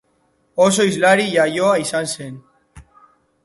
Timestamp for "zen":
2.17-2.43